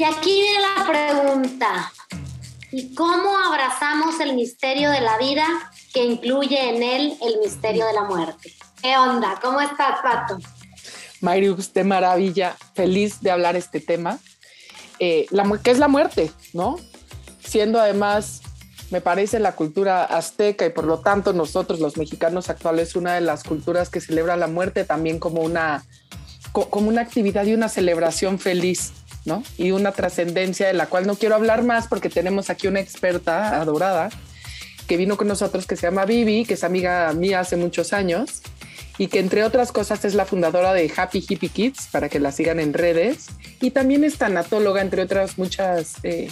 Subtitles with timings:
[0.00, 1.92] Y aquí viene la pregunta.
[2.72, 5.44] ¿Y cómo abrazamos el misterio de la vida
[5.92, 8.50] que incluye en él el misterio de la muerte?
[8.80, 9.38] ¿Qué onda?
[9.42, 10.38] ¿Cómo estás, Pato?
[11.20, 14.18] Marius, de maravilla, feliz de hablar este tema.
[15.00, 16.32] Eh, la, ¿Qué es la muerte?
[16.54, 16.78] ¿No?
[17.44, 18.40] Siendo además,
[18.90, 23.20] me parece, la cultura azteca y por lo tanto nosotros los mexicanos actuales, una de
[23.20, 25.84] las culturas que celebra la muerte también como una,
[26.52, 28.94] como una actividad y una celebración feliz.
[29.24, 29.42] ¿No?
[29.58, 33.60] Y una trascendencia de la cual no quiero hablar más porque tenemos aquí una experta
[33.60, 34.10] adorada
[34.86, 38.42] que vino con nosotros que se llama Vivi, que es amiga mía hace muchos años
[39.00, 42.32] y que entre otras cosas es la fundadora de Happy Hippie Kids, para que la
[42.32, 46.28] sigan en redes, y también es tanatóloga, entre otras muchas, eh,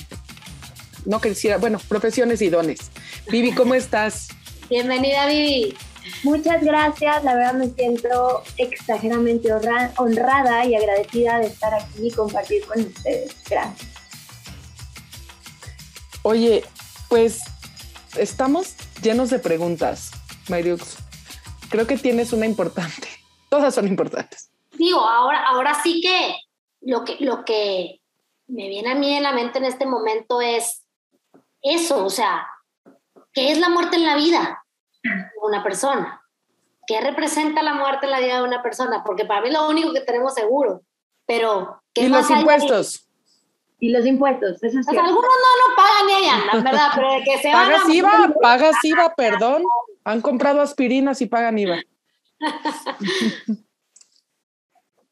[1.07, 2.91] no quisiera, bueno, profesiones y dones.
[3.31, 4.29] Vivi, ¿cómo estás?
[4.69, 5.75] Bienvenida, Vivi.
[6.23, 12.65] Muchas gracias, la verdad me siento exageradamente honrada y agradecida de estar aquí y compartir
[12.67, 13.37] con ustedes.
[13.49, 13.89] Gracias.
[16.23, 16.65] Oye,
[17.09, 17.41] pues
[18.17, 20.11] estamos llenos de preguntas,
[20.49, 20.99] Mariux
[21.69, 23.09] creo que tienes una importante.
[23.49, 24.51] Todas son importantes.
[24.73, 26.37] Digo, ahora, ahora sí que
[26.83, 28.01] lo, que lo que
[28.47, 30.85] me viene a mí en la mente en este momento es
[31.63, 32.47] eso, o sea,
[33.33, 34.65] ¿qué es la muerte en la vida
[35.43, 36.21] una persona?
[36.87, 39.03] ¿Qué representa la muerte en la vida de una persona?
[39.05, 40.83] Porque para mí es lo único que tenemos seguro,
[41.27, 41.83] pero...
[41.93, 43.09] ¿qué y los impuestos.
[43.81, 47.39] Y los impuestos, eso es Algunos no lo pagan ella, la verdad, pero de que
[47.39, 49.63] se Pagas IVA, pagas IVA, perdón.
[50.05, 51.79] Han comprado aspirinas y pagan IVA.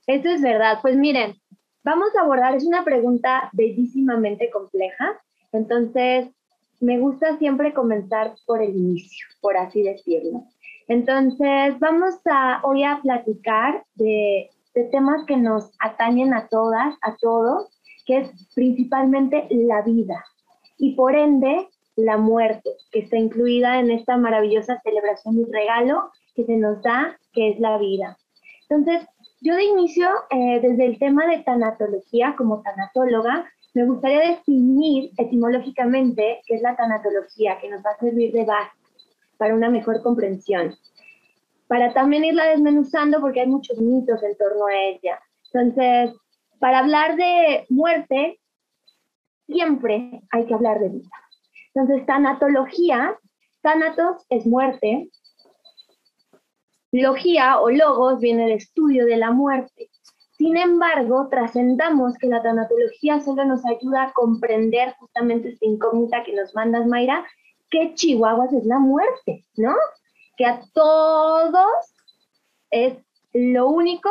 [0.07, 0.79] Eso es verdad.
[0.83, 1.41] Pues miren,
[1.83, 5.21] vamos a abordar, es una pregunta bellísimamente compleja.
[5.53, 6.29] Entonces,
[6.81, 10.45] me gusta siempre comenzar por el inicio, por así decirlo.
[10.89, 14.51] Entonces, vamos a hoy a platicar de,
[14.93, 20.23] temas que nos atañen a todas, a todos, que es principalmente la vida.
[20.77, 26.45] Y por ende, la muerte, que está incluida en esta maravillosa celebración y regalo que
[26.45, 28.19] se nos da, que es la vida.
[28.69, 29.09] Entonces,
[29.41, 36.41] yo de inicio, eh, desde el tema de tanatología, como tanatóloga, me gustaría definir etimológicamente
[36.47, 38.71] qué es la tanatología, que nos va a servir de base
[39.37, 40.75] para una mejor comprensión.
[41.69, 45.21] Para también irla desmenuzando, porque hay muchos mitos en torno a ella.
[45.53, 46.17] Entonces,
[46.59, 48.41] para hablar de muerte,
[49.47, 51.11] siempre hay que hablar de vida.
[51.75, 53.15] Entonces, tanatología,
[53.61, 55.11] tanatos es muerte,
[56.93, 59.91] logía o logos viene del estudio de la muerte.
[60.37, 66.35] Sin embargo, trascendamos que la tanatología solo nos ayuda a comprender justamente esta incógnita que
[66.35, 67.25] nos mandas, Mayra,
[67.71, 69.75] que Chihuahuas es la muerte, ¿no?
[70.37, 71.95] Que a todos
[72.71, 72.99] es
[73.33, 74.11] lo único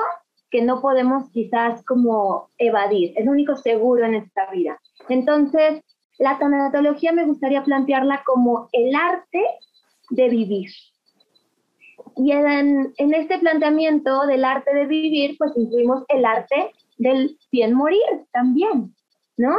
[0.49, 4.79] que no podemos quizás como evadir, es lo único seguro en esta vida.
[5.09, 5.83] Entonces,
[6.17, 9.43] la tanatología me gustaría plantearla como el arte
[10.09, 10.71] de vivir.
[12.17, 18.01] Y en, este planteamiento del arte de vivir, pues incluimos el arte del bien morir
[18.31, 18.95] también,
[19.37, 19.55] ¿no?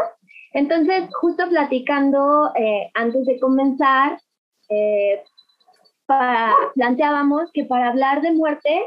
[0.52, 4.18] Entonces, justo platicando eh, antes de comenzar,
[4.70, 5.22] eh,
[6.74, 8.86] planteábamos que para hablar de muerte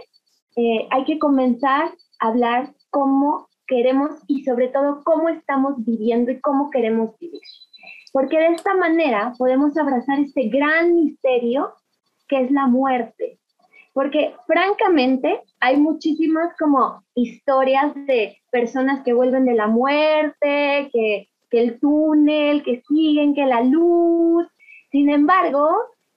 [0.56, 6.40] eh, hay que comenzar a hablar cómo queremos y sobre todo cómo estamos viviendo y
[6.40, 7.42] cómo queremos vivir.
[8.12, 11.74] Porque de esta manera podemos abrazar este gran misterio
[12.28, 13.39] que es la muerte.
[13.94, 21.60] Porque francamente hay muchísimas como historias de personas que vuelven de la muerte, que, que
[21.60, 24.48] el túnel, que siguen, que la luz.
[24.92, 25.70] Sin embargo,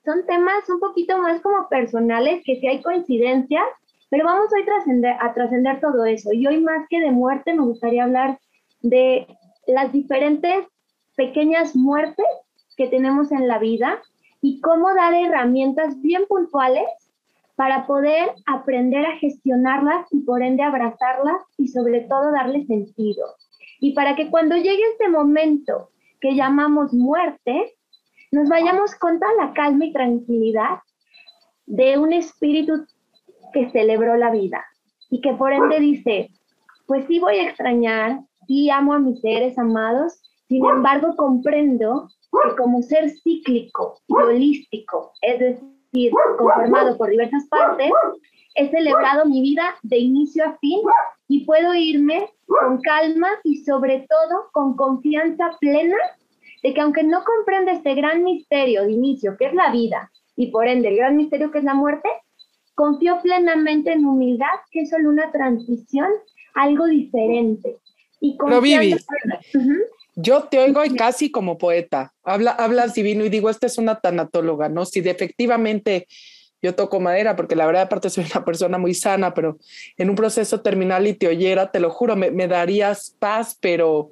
[0.05, 3.65] son temas un poquito más como personales, que si hay coincidencias,
[4.09, 6.31] pero vamos hoy trascender, a trascender todo eso.
[6.33, 8.39] Y hoy más que de muerte me gustaría hablar
[8.81, 9.27] de
[9.67, 10.67] las diferentes
[11.15, 12.25] pequeñas muertes
[12.77, 14.01] que tenemos en la vida
[14.41, 16.85] y cómo dar herramientas bien puntuales
[17.55, 23.25] para poder aprender a gestionarlas y por ende abrazarlas y sobre todo darle sentido.
[23.79, 25.89] Y para que cuando llegue este momento
[26.19, 27.75] que llamamos muerte,
[28.31, 30.79] nos vayamos con toda la calma y tranquilidad
[31.65, 32.85] de un espíritu
[33.53, 34.65] que celebró la vida
[35.09, 36.29] y que por ende dice,
[36.87, 42.55] pues sí voy a extrañar, sí amo a mis seres amados, sin embargo comprendo que
[42.55, 45.82] como ser cíclico y holístico, es decir,
[46.37, 47.91] conformado por diversas partes,
[48.55, 50.79] he celebrado mi vida de inicio a fin
[51.27, 55.97] y puedo irme con calma y sobre todo con confianza plena
[56.61, 60.47] de que aunque no comprenda este gran misterio de inicio, que es la vida, y
[60.51, 62.09] por ende el gran misterio que es la muerte,
[62.75, 66.07] Confío plenamente en humildad, que es solo una transición,
[66.55, 67.77] algo diferente.
[68.19, 68.95] y Pero Vivi,
[70.23, 72.13] yo te oigo casi como poeta.
[72.23, 74.85] Habla, hablas divino y digo, esta es una tanatóloga, ¿no?
[74.85, 76.07] Si de efectivamente
[76.61, 79.59] yo toco madera, porque la verdad aparte soy una persona muy sana, pero
[79.97, 84.11] en un proceso terminal y te oyera, te lo juro, me, me darías paz, pero...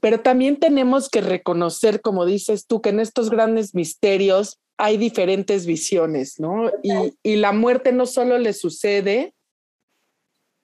[0.00, 5.66] Pero también tenemos que reconocer, como dices tú, que en estos grandes misterios hay diferentes
[5.66, 6.70] visiones, ¿no?
[6.82, 6.92] Y,
[7.22, 9.34] y, la muerte no solo le sucede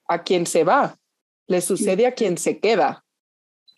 [0.06, 0.98] a quien se va,
[1.46, 3.04] le sucede a quien se queda.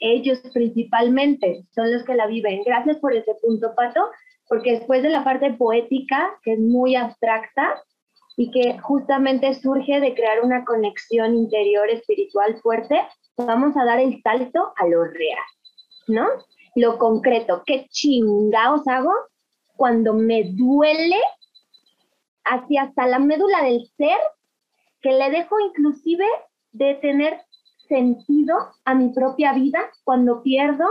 [0.06, 2.62] Ellos principalmente son los que la viven.
[2.62, 4.02] Gracias por ese punto, Pato,
[4.48, 7.82] porque después de la parte poética, que es muy abstracta
[8.36, 13.00] y que justamente surge de crear una conexión interior espiritual fuerte,
[13.38, 15.46] vamos a dar el salto a lo real,
[16.08, 16.26] ¿no?
[16.74, 19.12] Lo concreto, ¿qué chingados hago
[19.74, 21.16] cuando me duele
[22.44, 24.18] hacia hasta la médula del ser,
[25.00, 26.26] que le dejo inclusive
[26.72, 27.40] de tener
[27.88, 30.84] sentido a mi propia vida cuando pierdo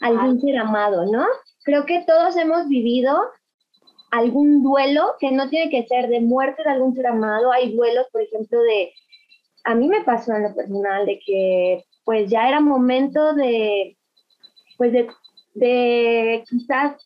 [0.00, 1.26] algún ser amado, ¿no?
[1.64, 3.18] Creo que todos hemos vivido
[4.10, 7.52] algún duelo que no tiene que ser de muerte de algún ser amado.
[7.52, 8.92] Hay duelos, por ejemplo, de,
[9.64, 13.96] a mí me pasó en lo personal, de que pues ya era momento de,
[14.78, 15.08] pues de,
[15.54, 16.96] de quizás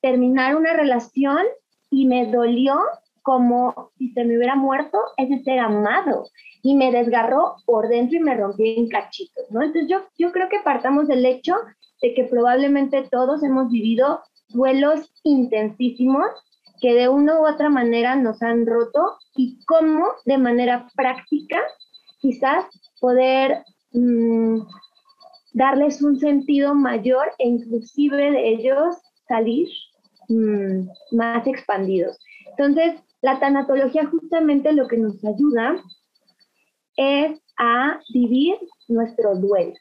[0.00, 1.44] terminar una relación
[1.90, 2.80] y me dolió
[3.26, 6.28] como si se me hubiera muerto ese ser amado
[6.62, 9.62] y me desgarró por dentro y me rompí en cachitos, ¿no?
[9.62, 11.56] Entonces yo, yo creo que partamos del hecho
[12.02, 14.20] de que probablemente todos hemos vivido
[14.50, 16.24] duelos intensísimos
[16.80, 21.58] que de una u otra manera nos han roto y cómo de manera práctica
[22.20, 22.64] quizás
[23.00, 24.60] poder mm,
[25.52, 28.94] darles un sentido mayor e inclusive de ellos
[29.26, 29.66] salir
[30.28, 32.16] mm, más expandidos.
[32.50, 35.82] Entonces, la tanatología justamente lo que nos ayuda
[36.96, 38.56] es a vivir
[38.86, 39.74] nuestro duelo.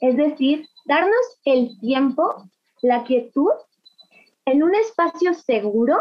[0.00, 2.22] Es decir, darnos el tiempo,
[2.80, 3.52] la quietud,
[4.46, 5.98] en un espacio seguro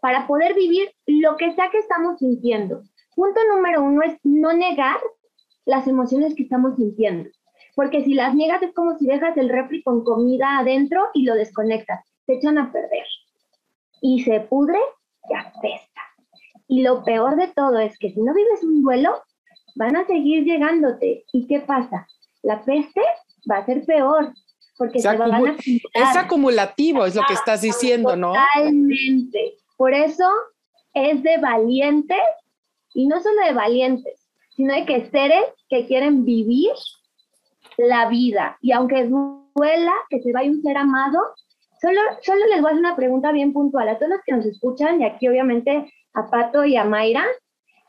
[0.00, 2.82] para poder vivir lo que sea que estamos sintiendo.
[3.14, 4.96] Punto número uno es no negar
[5.66, 7.28] las emociones que estamos sintiendo.
[7.76, 11.34] Porque si las niegas es como si dejas el refri con comida adentro y lo
[11.34, 12.06] desconectas.
[12.24, 13.04] Se echan a perder.
[14.00, 14.78] Y se pudre
[15.28, 15.87] y.
[16.68, 19.22] Y lo peor de todo es que si no vives un duelo,
[19.74, 21.24] van a seguir llegándote.
[21.32, 22.06] ¿Y qué pasa?
[22.42, 23.02] La peste
[23.50, 24.32] va a ser peor,
[24.76, 25.56] porque se, van a
[25.94, 28.34] Es acumulativo, es lo que estás diciendo, ¿no?
[28.34, 29.54] Totalmente.
[29.76, 30.28] Por eso
[30.92, 32.18] es de valientes,
[32.94, 36.72] y no solo de valientes, sino de que seres que quieren vivir
[37.76, 38.58] la vida.
[38.60, 41.20] Y aunque duela que se vaya un ser amado,
[41.80, 44.46] solo, solo les voy a hacer una pregunta bien puntual a todos los que nos
[44.46, 47.24] escuchan, y aquí obviamente a Pato y a Mayra,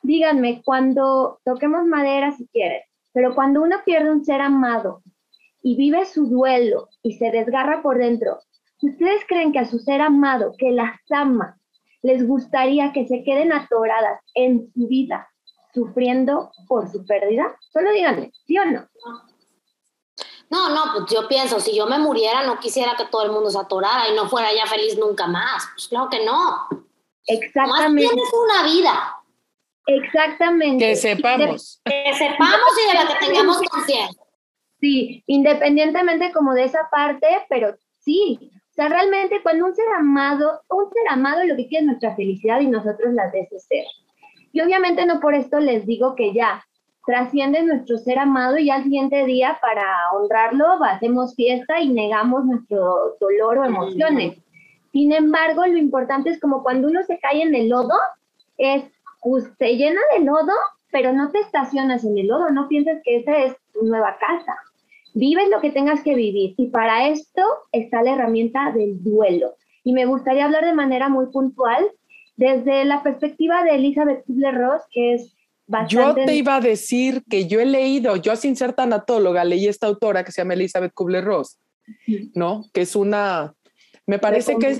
[0.01, 2.81] díganme, cuando toquemos madera si quieren,
[3.13, 5.01] pero cuando uno pierde un ser amado
[5.61, 8.39] y vive su duelo y se desgarra por dentro,
[8.81, 11.57] ¿ustedes creen que a su ser amado, que las ama,
[12.01, 15.27] les gustaría que se queden atoradas en su vida
[15.73, 17.57] sufriendo por su pérdida?
[17.71, 18.87] Solo díganme, ¿sí o no?
[20.49, 23.51] No, no, pues yo pienso, si yo me muriera, no quisiera que todo el mundo
[23.51, 25.67] se atorara y no fuera ya feliz nunca más.
[25.75, 26.67] Pues claro que no.
[27.25, 27.83] Exactamente.
[27.83, 29.15] Más tienes una vida.
[29.85, 30.85] Exactamente.
[30.85, 31.81] Que sepamos.
[31.85, 34.23] Que sepamos y de la que tengamos conciencia.
[34.79, 38.51] Sí, independientemente como de esa parte, pero sí.
[38.53, 42.15] O sea, realmente cuando un ser amado, un ser amado lo que quiere es nuestra
[42.15, 43.85] felicidad y nosotros la de ese ser.
[44.51, 46.65] Y obviamente no por esto les digo que ya
[47.09, 53.17] trasciende nuestro ser amado y al siguiente día para honrarlo hacemos fiesta y negamos nuestro
[53.19, 54.37] dolor o emociones.
[54.91, 57.95] Sin embargo, lo importante es como cuando uno se cae en el lodo,
[58.59, 58.83] es
[59.23, 60.53] pues, te llena de lodo,
[60.91, 64.55] pero no te estacionas en el lodo, no pienses que esa es tu nueva casa.
[65.15, 69.55] Vives lo que tengas que vivir y para esto está la herramienta del duelo.
[69.83, 71.89] Y me gustaría hablar de manera muy puntual
[72.37, 75.38] desde la perspectiva de Elizabeth Kubler-Ross, que es
[75.69, 76.21] bastante...
[76.21, 79.87] Yo te iba a decir que yo he leído, yo sin ser tanatóloga, leí esta
[79.87, 81.59] autora que se llama Elizabeth Kubler-Ross,
[82.33, 82.65] ¿no?
[82.73, 83.53] Que es una,
[84.05, 84.79] me parece que es,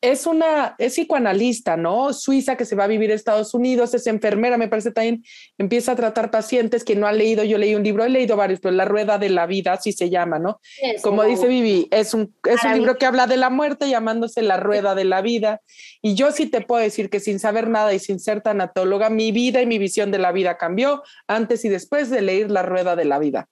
[0.00, 2.12] es una, es psicoanalista, ¿no?
[2.12, 5.24] Suiza que se va a vivir a Estados Unidos, es enfermera, me parece también,
[5.58, 8.60] empieza a tratar pacientes que no han leído, yo leí un libro, he leído varios,
[8.60, 10.60] pero La Rueda de la Vida, así se llama, ¿no?
[11.02, 14.56] Como dice Vivi, es un, es un libro que habla de la muerte llamándose La
[14.56, 15.60] Rueda de la Vida.
[16.00, 19.32] Y yo sí te puedo decir que sin saber nada y sin ser tanatóloga, mi
[19.32, 22.94] vida y mi visión de la vida cambió antes y después de leer La Rueda
[22.94, 23.48] de la Vida.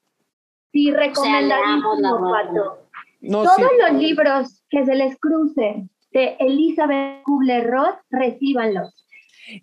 [0.72, 1.98] Sí, recomendamos
[3.20, 9.04] Todos los libros que se les crucen de Elizabeth Kubler-Ross, recíbanlos.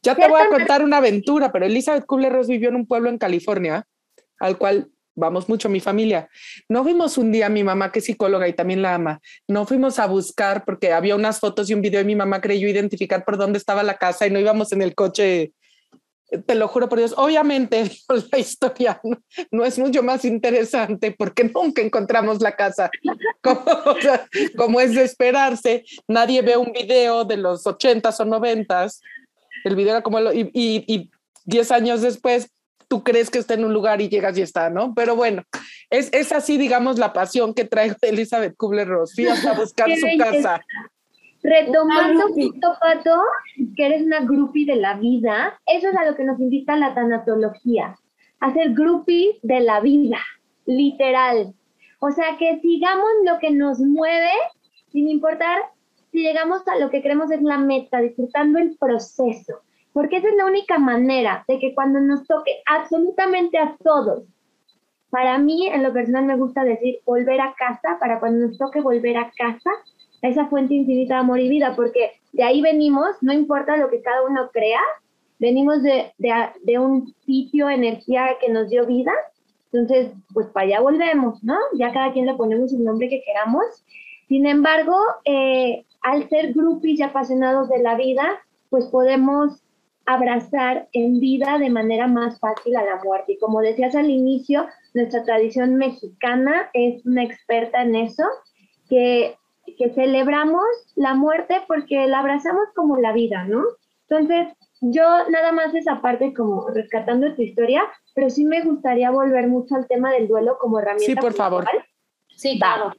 [0.03, 3.17] Ya te voy a contar una aventura, pero Elizabeth Kubler-Ross vivió en un pueblo en
[3.17, 3.87] California
[4.39, 6.29] al cual vamos mucho mi familia.
[6.69, 9.19] No fuimos un día mi mamá que es psicóloga y también la ama.
[9.47, 12.67] No fuimos a buscar porque había unas fotos y un video y mi mamá creyó
[12.67, 15.53] identificar por dónde estaba la casa y no íbamos en el coche.
[16.45, 17.91] Te lo juro por Dios, obviamente
[18.31, 18.99] la historia
[19.51, 22.89] no, es mucho más interesante porque nunca encontramos la casa.
[24.55, 29.01] Como, es de esperarse, nadie ve un video de los ochentas o noventas.
[29.63, 31.11] El video era como, y, y, y
[31.45, 32.49] diez años después
[32.93, 34.93] tú crees que está en un lugar y llegas y está, ¿no?
[34.93, 35.43] Pero bueno,
[35.89, 39.13] es, es así, digamos, la pasión que trae Elizabeth Kubler-Ross.
[39.15, 40.61] Fíjate a buscar su casa.
[41.43, 43.21] Retomando poquito, Pato,
[43.75, 46.95] que eres una groupie de la vida, eso es a lo que nos invita la
[46.95, 47.95] tanatología,
[48.39, 50.19] a ser groupies de la vida,
[50.65, 51.53] literal.
[51.99, 54.31] O sea, que sigamos lo que nos mueve,
[54.91, 55.61] sin importar
[56.11, 59.61] si llegamos a lo que creemos es la meta, disfrutando el proceso
[59.93, 64.25] porque esa es la única manera de que cuando nos toque absolutamente a todos,
[65.11, 68.81] para mí en lo personal me gusta decir volver a casa, para cuando nos toque
[68.81, 69.69] volver a casa,
[70.23, 74.01] esa fuente infinita de amor y vida, porque de ahí venimos, no importa lo que
[74.01, 74.79] cada uno crea,
[75.37, 79.11] venimos de, de, un sitio, energía que nos dio vida,
[79.71, 81.57] entonces pues para allá volvemos, ¿no?
[81.77, 83.65] Ya cada quien le ponemos el nombre que queramos.
[84.29, 88.23] Sin embargo, eh, al ser grupos y apasionados de la vida,
[88.69, 89.61] pues podemos
[90.05, 93.33] abrazar en vida de manera más fácil a la muerte.
[93.33, 98.23] Y como decías al inicio, nuestra tradición mexicana es una experta en eso,
[98.89, 99.35] que,
[99.77, 100.63] que celebramos
[100.95, 103.63] la muerte porque la abrazamos como la vida, ¿no?
[104.09, 104.47] Entonces,
[104.81, 109.75] yo nada más esa parte como rescatando tu historia, pero sí me gustaría volver mucho
[109.75, 111.05] al tema del duelo como herramienta.
[111.05, 111.65] Sí, por favor.
[112.35, 112.93] Sí, claro.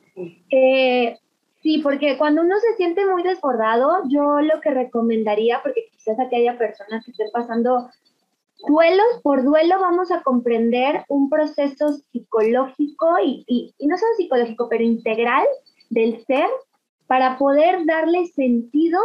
[0.50, 1.18] Eh,
[1.64, 6.36] Sí, porque cuando uno se siente muy desbordado, yo lo que recomendaría, porque quizás aquí
[6.36, 7.88] haya personas que estén pasando
[8.68, 15.46] duelos por duelo, vamos a comprender un proceso psicológico y, no solo psicológico, pero integral
[15.94, 16.48] del ser
[17.06, 18.98] para poder darle sentido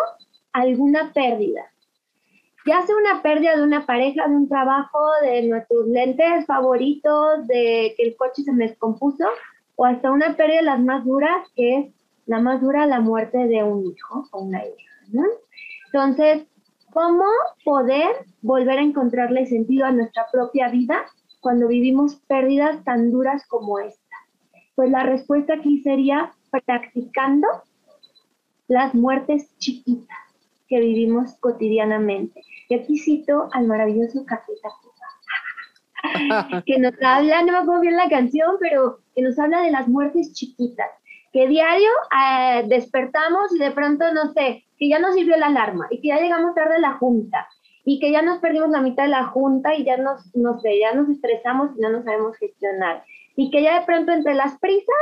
[0.53, 1.61] a alguna pérdida.
[2.65, 7.93] Ya sea una pérdida de una pareja, de un trabajo, de nuestros lentes favoritos, de
[7.95, 9.25] que el coche se me descompuso,
[9.75, 11.85] o hasta una pérdida de las más duras, que es
[12.25, 15.23] la más dura la muerte de un hijo o una hija.
[15.85, 16.47] Entonces,
[16.91, 17.25] ¿cómo
[17.63, 21.05] poder volver a encontrarle sentido a nuestra propia vida
[21.39, 24.15] cuando vivimos pérdidas tan duras como esta?
[24.75, 27.47] Pues la respuesta aquí sería practicando
[28.67, 30.17] las muertes chiquitas
[30.67, 32.43] que vivimos cotidianamente.
[32.69, 34.69] Y aquí cito al maravilloso Cafeta
[36.65, 39.87] que nos habla, no me acuerdo bien la canción, pero que nos habla de las
[39.87, 40.89] muertes chiquitas
[41.31, 45.87] que diario eh, despertamos y de pronto, no sé, que ya nos sirvió la alarma
[45.91, 47.47] y que ya llegamos tarde a la junta
[47.85, 50.79] y que ya nos perdimos la mitad de la junta y ya nos, no sé,
[50.79, 53.03] ya nos estresamos y no nos sabemos gestionar.
[53.35, 54.95] Y que ya de pronto entre las prisas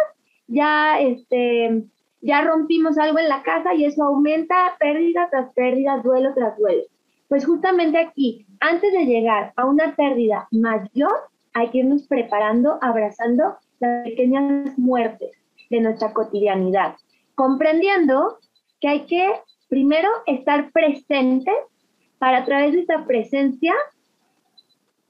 [0.48, 1.84] ya, este,
[2.22, 6.84] ya rompimos algo en la casa y eso aumenta pérdida tras pérdida, duelo tras duelo.
[7.27, 11.12] Pues justamente aquí, antes de llegar a una pérdida mayor,
[11.54, 15.32] hay que irnos preparando, abrazando las pequeñas muertes
[15.70, 16.96] de nuestra cotidianidad,
[17.36, 18.38] comprendiendo
[18.80, 19.27] que hay que
[19.68, 21.51] primero estar presente
[22.20, 23.74] para a través de esta presencia,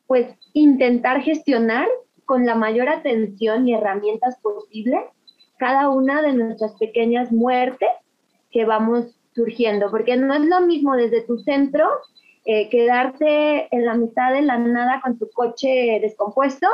[0.08, 1.88] pues intentar gestionar
[2.26, 5.02] con la mayor atención y herramientas posibles
[5.58, 7.90] cada una de nuestras pequeñas muertes
[8.52, 11.86] que vamos surgiendo, porque no es lo mismo desde tu centro
[12.46, 16.68] eh, quedarte en la mitad de la nada con tu coche descompuesto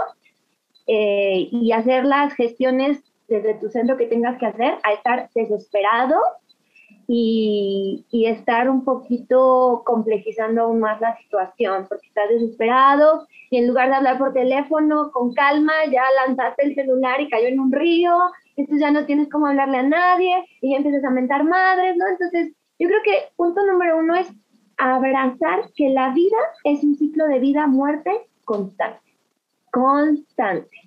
[0.87, 6.15] eh, y hacer las gestiones desde tu centro que tengas que hacer a estar desesperado
[7.07, 13.67] y, y, estar un poquito complejizando aún más la situación, porque estás desesperado y en
[13.67, 17.71] lugar de hablar por teléfono con calma, ya lanzaste el celular y cayó en un
[17.71, 18.17] río,
[18.55, 22.07] entonces ya no tienes cómo hablarle a nadie y ya empiezas a mentar madres, ¿no?
[22.07, 24.27] Entonces, yo creo que punto número uno es
[24.77, 28.11] abrazar que la vida es un ciclo de vida-muerte
[28.45, 29.01] constante,
[29.71, 30.77] constante,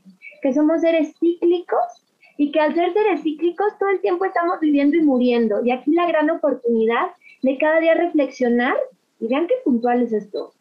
[0.43, 2.06] que somos seres cíclicos
[2.37, 5.65] y que al ser seres cíclicos todo el tiempo estamos viviendo y muriendo.
[5.65, 7.11] Y aquí la gran oportunidad
[7.43, 8.75] de cada día reflexionar,
[9.21, 10.53] y vean qué puntual es esto,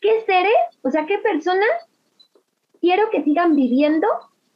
[0.00, 0.52] ¿qué seres,
[0.82, 1.68] o sea, qué personas
[2.80, 4.06] quiero que sigan viviendo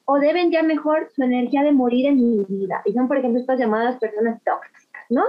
[0.04, 2.82] o deben ya mejor su energía de morir en mi vida?
[2.84, 5.24] Y son, por ejemplo, estas llamadas personas tóxicas, ¿no?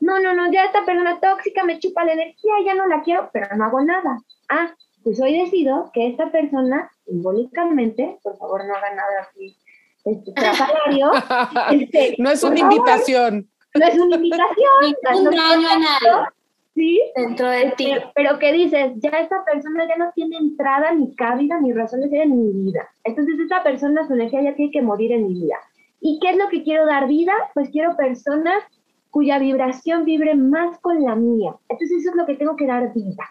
[0.00, 3.30] No, no, no, ya esta persona tóxica me chupa la energía, ya no la quiero,
[3.32, 4.18] pero no hago nada.
[4.48, 9.56] Ah, pues hoy decido que esta persona, simbólicamente, por favor no haga nada así
[10.04, 10.32] este,
[11.72, 13.48] este, no es una invitación.
[13.74, 14.94] No es una invitación.
[15.14, 16.28] un daño a nadie.
[16.74, 17.00] ¿sí?
[17.16, 17.86] Dentro de ti.
[17.92, 22.00] Pero, pero que dices, ya esta persona ya no tiene entrada, ni cabida, ni razón
[22.00, 22.88] de ser en mi vida.
[23.04, 25.56] Entonces esta persona, su energía ya tiene que morir en mi vida.
[26.00, 27.32] ¿Y qué es lo que quiero dar vida?
[27.54, 28.62] Pues quiero personas
[29.10, 31.54] cuya vibración vibre más con la mía.
[31.68, 33.24] Entonces eso es lo que tengo que dar vida.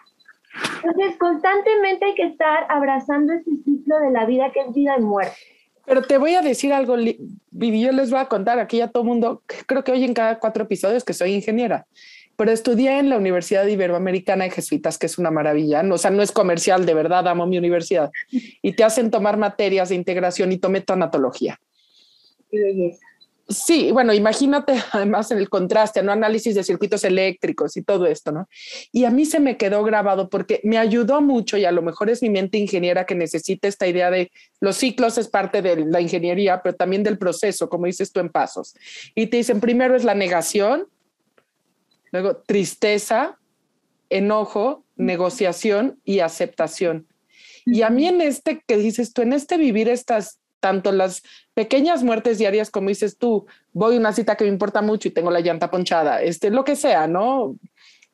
[0.82, 5.02] Entonces constantemente hay que estar abrazando este ciclo de la vida que es vida y
[5.02, 5.36] muerte.
[5.86, 6.96] Pero te voy a decir algo,
[7.50, 10.38] Vivi, yo les voy a contar aquí a todo mundo, creo que hoy en cada
[10.38, 11.86] cuatro episodios que soy ingeniera,
[12.36, 16.22] pero estudié en la Universidad Iberoamericana de Jesuitas, que es una maravilla, o sea, no
[16.22, 20.58] es comercial, de verdad amo mi universidad, y te hacen tomar materias de integración y
[20.58, 21.60] tomé tanatología.
[22.50, 23.03] Qué belleza.
[23.46, 26.12] Sí, bueno, imagínate además en el contraste, ¿no?
[26.12, 28.48] Análisis de circuitos eléctricos y todo esto, ¿no?
[28.90, 32.08] Y a mí se me quedó grabado porque me ayudó mucho y a lo mejor
[32.08, 36.00] es mi mente ingeniera que necesita esta idea de los ciclos es parte de la
[36.00, 38.74] ingeniería, pero también del proceso, como dices tú en pasos.
[39.14, 40.88] Y te dicen, primero es la negación,
[42.12, 43.38] luego tristeza,
[44.08, 47.08] enojo, negociación y aceptación.
[47.66, 52.02] Y a mí en este que dices tú, en este vivir estas tanto las pequeñas
[52.02, 53.44] muertes diarias, como dices tú,
[53.74, 56.64] voy a una cita que me importa mucho y tengo la llanta ponchada, este, lo
[56.64, 57.54] que sea, ¿no?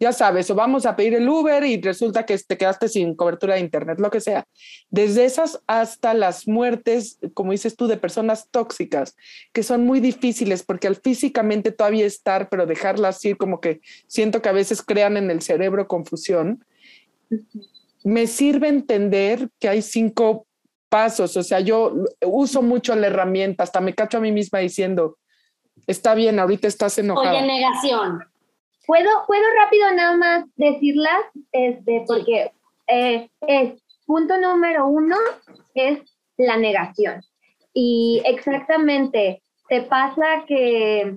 [0.01, 3.55] Ya sabes, o vamos a pedir el Uber y resulta que te quedaste sin cobertura
[3.55, 4.49] de Internet, lo que sea.
[4.91, 9.15] Desde esas hasta las muertes, como dices tú, de personas tóxicas,
[9.53, 14.43] que son muy difíciles porque al físicamente todavía estar, pero dejarlas ir, como que siento
[14.43, 16.65] que a veces crean en el cerebro confusión,
[18.03, 20.49] me sirve entender que hay cinco
[20.91, 21.95] pasos, o sea, yo
[22.27, 25.17] uso mucho la herramienta, hasta me cacho a mí misma diciendo,
[25.87, 27.39] está bien, ahorita estás enojada.
[27.39, 28.21] Oye, negación.
[28.87, 31.21] ¿Puedo, puedo rápido nada más decirlas,
[31.53, 32.51] este, porque
[32.89, 35.17] eh, es, punto número uno
[35.75, 36.01] es
[36.37, 37.23] la negación.
[37.73, 41.17] Y exactamente, te pasa que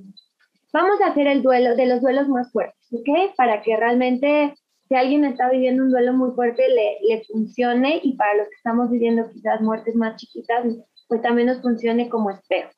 [0.72, 3.36] vamos a hacer el duelo de los duelos más fuertes, ¿ok?
[3.36, 4.54] Para que realmente
[4.94, 8.56] si alguien está viviendo un duelo muy fuerte, le, le funcione y para los que
[8.58, 10.68] estamos viviendo quizás muertes más chiquitas,
[11.08, 12.70] pues también nos funcione como espejo.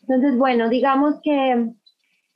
[0.00, 1.70] Entonces, bueno, digamos que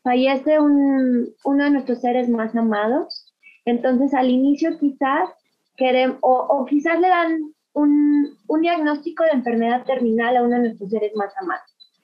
[0.03, 3.33] fallece un, uno de nuestros seres más amados,
[3.65, 5.31] entonces al inicio quizás
[5.79, 10.63] queremos, o, o quizás le dan un, un, diagnóstico de enfermedad terminal a uno de
[10.63, 11.97] nuestros seres más amados.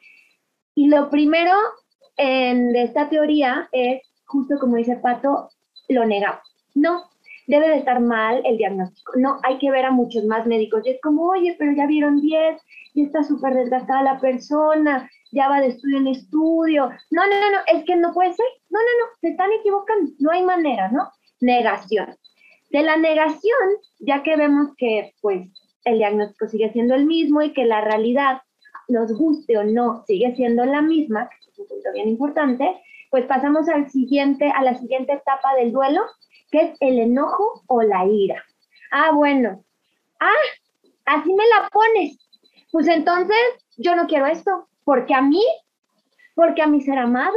[0.74, 1.52] Y lo primero
[2.16, 5.50] en, de esta teoría es, justo como dice Pato,
[5.90, 6.40] lo negamos.
[6.74, 7.04] No,
[7.48, 9.12] debe de estar mal el diagnóstico.
[9.16, 10.86] No, hay que ver a muchos más médicos.
[10.86, 12.62] Y es como, oye, pero ya vieron 10,
[12.94, 16.90] y está súper desgastada la persona, ya va de estudio en estudio.
[17.10, 18.46] No, no, no, no, es que no puede ser.
[18.68, 20.12] No, no, no, se están equivocando.
[20.18, 21.08] No hay manera, ¿no?
[21.40, 22.14] Negación.
[22.70, 25.48] De la negación, ya que vemos que, pues,
[25.84, 28.42] el diagnóstico sigue siendo el mismo y que la realidad,
[28.88, 32.74] nos guste o no, sigue siendo la misma, que es un punto bien importante,
[33.10, 36.02] pues pasamos al siguiente, a la siguiente etapa del duelo,
[36.50, 38.42] que es el enojo o la ira.
[38.90, 39.64] Ah, bueno.
[40.20, 40.32] Ah,
[41.06, 42.18] así me la pones.
[42.72, 43.36] Pues entonces
[43.76, 45.42] yo no quiero esto, porque a mí,
[46.34, 47.36] porque a mi ser amado.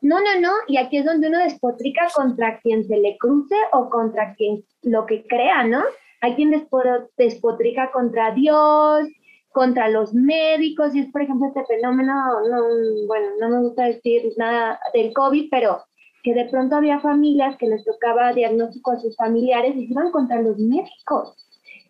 [0.00, 0.52] No, no, no.
[0.68, 5.06] Y aquí es donde uno despotrica contra quien se le cruce o contra quien lo
[5.06, 5.82] que crea, ¿no?
[6.20, 9.08] Hay quien despotrica contra Dios,
[9.52, 12.14] contra los médicos, y es por ejemplo este fenómeno,
[12.48, 12.62] no,
[13.06, 15.82] bueno, no me gusta decir nada del COVID, pero
[16.22, 20.10] que de pronto había familias que les tocaba diagnóstico a sus familiares y se iban
[20.10, 21.36] contra los médicos.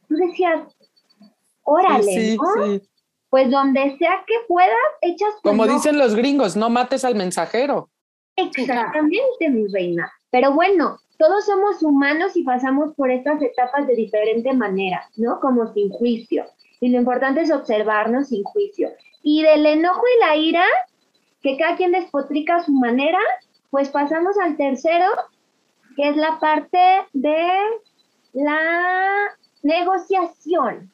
[0.09, 0.63] Tú decías,
[1.63, 2.81] órale, ¿no?
[3.31, 7.91] Pues donde sea que puedas, echas Como dicen los gringos, no mates al mensajero.
[8.37, 10.11] Exactamente, mi reina.
[10.31, 15.41] Pero bueno, todos somos humanos y pasamos por estas etapas de diferente manera, ¿no?
[15.41, 16.45] Como sin juicio.
[16.81, 18.91] Y lo importante es observarnos sin juicio.
[19.23, 20.65] Y del enojo y la ira,
[21.43, 23.19] que cada quien despotrica a su manera,
[23.71, 25.07] pues pasamos al tercero,
[25.97, 26.79] que es la parte
[27.13, 27.49] de
[28.33, 29.29] la
[29.63, 30.91] negociación.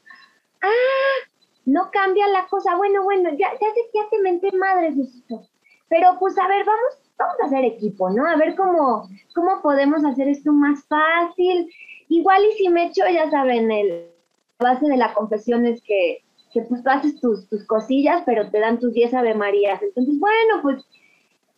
[0.62, 1.28] Ah,
[1.66, 2.76] no cambia la cosa.
[2.76, 5.42] Bueno, bueno, ya, ya, ya te menté madre, Diosito.
[5.88, 8.26] Pero pues a ver, vamos, vamos a hacer equipo, ¿no?
[8.26, 11.70] A ver cómo, cómo podemos hacer esto más fácil.
[12.08, 14.10] Igual y si me echo, ya saben, el,
[14.58, 18.78] base de la confesión es que, que pues haces tus, tus cosillas, pero te dan
[18.78, 19.82] tus 10 Ave Marías.
[19.82, 20.84] Entonces, bueno, pues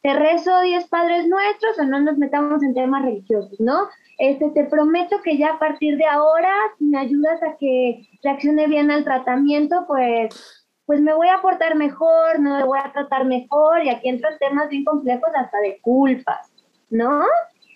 [0.07, 3.89] te rezo diez padres nuestros o no nos metamos en temas religiosos, ¿no?
[4.19, 8.69] Este, te prometo que ya a partir de ahora, si me ayudas a que reaccione
[8.69, 13.25] bien al tratamiento, pues, pues me voy a portar mejor, no me voy a tratar
[13.25, 16.53] mejor, y aquí entran temas bien complejos hasta de culpas,
[16.89, 17.25] ¿no?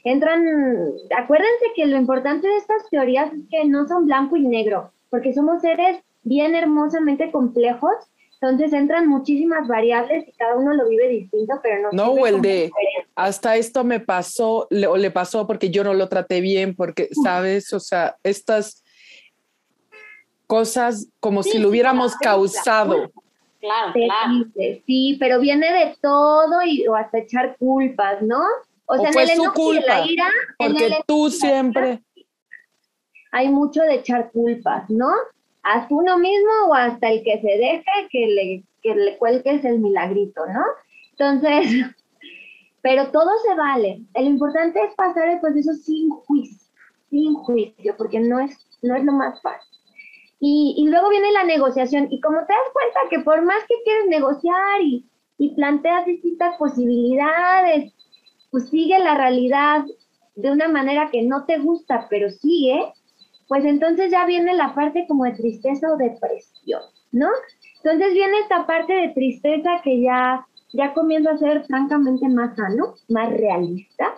[0.05, 0.41] Entran,
[1.19, 5.35] acuérdense que lo importante de estas teorías es que no son blanco y negro, porque
[5.35, 7.93] somos seres bien hermosamente complejos
[8.43, 11.89] Entonces entran muchísimas variables y cada uno lo vive distinto, pero no.
[11.93, 12.71] No, o el de
[13.15, 17.71] hasta esto me pasó o le pasó porque yo no lo traté bien, porque, ¿sabes?
[17.75, 18.83] O sea, estas
[20.47, 23.13] cosas como si lo hubiéramos causado.
[23.61, 24.45] Claro, claro.
[24.87, 28.41] Sí, pero viene de todo y o hasta echar culpas, ¿no?
[28.87, 30.03] O, sea, fue su culpa,
[30.57, 32.03] porque tú siempre.
[33.33, 35.11] Hay mucho de echar culpas, ¿no?
[35.63, 39.79] Haz uno mismo o hasta el que se deje que le, que le cuelgues el
[39.79, 40.65] milagrito, ¿no?
[41.13, 41.87] Entonces,
[42.83, 44.03] pero todo se vale.
[44.15, 46.69] Lo importante es pasar el proceso sin juicio,
[47.11, 49.69] sin juicio, porque no es, no es lo más fácil.
[50.43, 52.09] Y, y, luego viene la negociación.
[52.11, 56.57] Y como te das cuenta que por más que quieres negociar y, y planteas distintas
[56.57, 57.93] posibilidades,
[58.51, 59.85] pues sigue la realidad
[60.37, 62.93] de una manera que no te gusta, pero sigue,
[63.51, 67.27] pues entonces ya viene la parte como de tristeza o depresión, ¿no?
[67.83, 72.95] Entonces viene esta parte de tristeza que ya, ya comienza a ser francamente más sano,
[73.09, 74.15] más realista,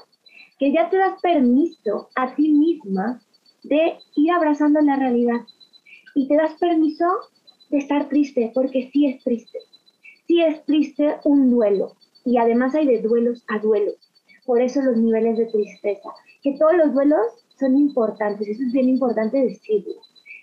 [0.58, 3.22] que ya te das permiso a ti misma
[3.62, 5.40] de ir abrazando la realidad.
[6.14, 7.06] Y te das permiso
[7.70, 9.60] de estar triste, porque sí es triste,
[10.26, 11.94] sí es triste un duelo.
[12.26, 13.96] Y además hay de duelos a duelos,
[14.44, 16.10] por eso los niveles de tristeza,
[16.42, 19.94] que todos los duelos son importantes, eso es bien importante decirlo.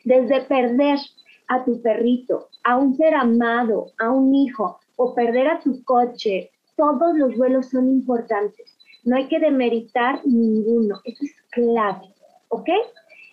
[0.05, 0.97] Desde perder
[1.49, 6.51] a tu perrito, a un ser amado, a un hijo, o perder a tu coche,
[6.75, 8.77] todos los duelos son importantes.
[9.03, 12.13] No hay que demeritar ninguno, eso es clave,
[12.49, 12.69] ¿ok?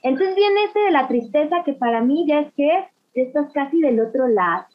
[0.03, 2.70] Entonces viene este de la tristeza que para mí ya es que
[3.14, 4.66] estás casi del otro lado,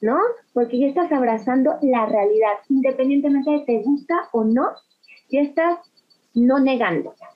[0.00, 0.18] ¿no?
[0.52, 4.68] Porque ya estás abrazando la realidad, independientemente de te gusta o no,
[5.30, 5.78] ya estás
[6.34, 7.33] no negándola.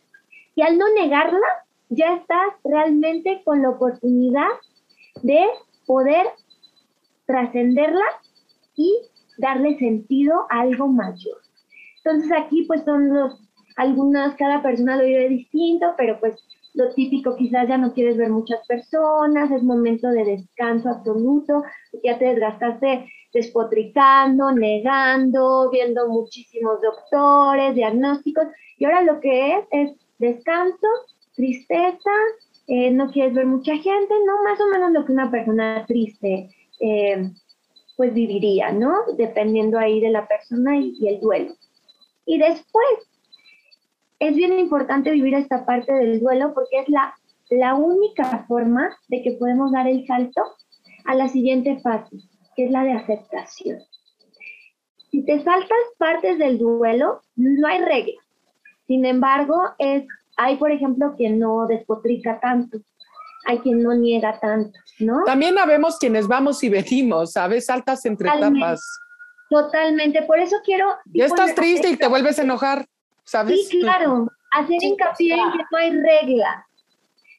[0.59, 1.47] Y al no negarla,
[1.89, 4.49] ya estás realmente con la oportunidad
[5.23, 5.47] de
[5.87, 6.27] poder
[7.27, 8.05] trascenderla
[8.75, 8.93] y
[9.39, 11.39] darle sentido a algo mayor.
[11.99, 13.41] Entonces aquí pues son los,
[13.77, 16.35] algunas, cada persona lo vive distinto, pero pues
[16.75, 21.63] lo típico quizás ya no quieres ver muchas personas, es momento de descanso absoluto,
[22.03, 30.08] ya te desgastaste despotricando, negando, viendo muchísimos doctores, diagnósticos, y ahora lo que es es
[30.19, 30.87] descanso,
[31.35, 32.11] tristeza,
[32.67, 34.43] eh, no quieres ver mucha gente, ¿no?
[34.43, 36.51] Más o menos lo que una persona triste
[36.81, 37.31] eh,
[37.97, 38.95] pues viviría, ¿no?
[39.17, 41.55] Dependiendo ahí de la persona y, el duelo.
[42.27, 42.87] Y después,
[44.21, 47.15] es bien importante vivir esta parte del duelo porque es la,
[47.51, 50.43] la única forma de que podemos dar el salto
[51.07, 52.19] a la siguiente fase,
[52.55, 53.79] que es la de aceptación.
[55.11, 58.21] Si te saltas partes del duelo, no hay regla.
[58.89, 60.05] Sin embargo, es,
[60.37, 62.79] hay, por ejemplo, quien no despotrica tanto,
[63.47, 65.25] hay quien no niega tanto, ¿no?
[65.25, 67.67] También habemos quienes vamos y venimos, ¿sabes?
[67.67, 68.81] Saltas entre etapas.
[69.51, 70.87] Totalmente, por eso quiero...
[71.13, 72.87] Ya estás triste y te vuelves a enojar,
[73.25, 73.69] ¿sabes?
[73.69, 76.65] Sí, claro, hacer hincapié en que no hay reglas.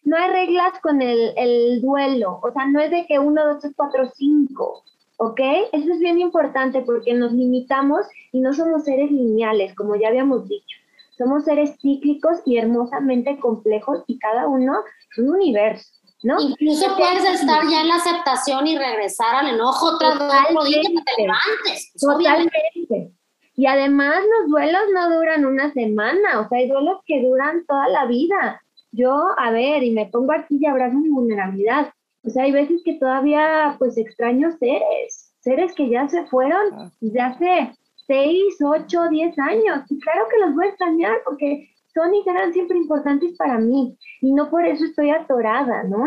[0.03, 3.59] No hay reglas con el, el duelo, o sea, no es de que uno, dos,
[3.59, 4.83] tres, cuatro, cinco,
[5.17, 5.39] ¿ok?
[5.71, 10.47] Eso es bien importante porque nos limitamos y no somos seres lineales, como ya habíamos
[10.47, 10.77] dicho.
[11.19, 14.73] Somos seres cíclicos y hermosamente complejos y cada uno
[15.11, 15.91] es un universo,
[16.23, 16.39] ¿no?
[16.39, 21.91] Incluso puedes estar ya en la aceptación y regresar al enojo tras que te levantes.
[21.91, 23.11] Pues, Totalmente.
[23.53, 27.89] Y además los duelos no duran una semana, o sea, hay duelos que duran toda
[27.89, 28.61] la vida.
[28.93, 31.91] Yo, a ver, y me pongo aquí y abrazo mi vulnerabilidad.
[32.23, 36.91] O sea, hay veces que todavía pues extraño seres, seres que ya se fueron ah.
[37.01, 37.73] ya hace
[38.09, 39.85] 6, 8, 10 años.
[39.89, 43.95] Y claro que los voy a extrañar porque son y serán siempre importantes para mí.
[44.21, 46.05] Y no por eso estoy atorada, ¿no?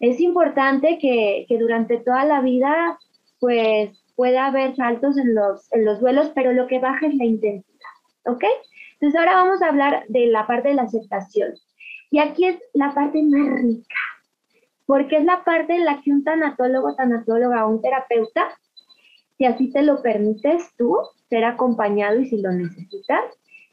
[0.00, 2.98] Es importante que, que durante toda la vida,
[3.38, 7.26] pues, pueda haber saltos en los, en los duelos, pero lo que baja es la
[7.26, 7.90] intensidad,
[8.24, 8.44] ¿ok?
[8.94, 11.52] Entonces ahora vamos a hablar de la parte de la aceptación.
[12.10, 13.96] Y aquí es la parte más rica,
[14.86, 18.48] porque es la parte en la que un tanatólogo, tanatóloga o un terapeuta,
[19.36, 20.96] si así te lo permites tú,
[21.28, 23.24] ser acompañado y si lo necesitas,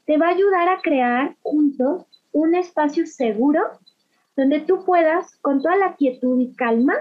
[0.06, 3.62] te va a ayudar a crear juntos un espacio seguro
[4.36, 6.94] donde tú puedas, con toda la quietud y calma,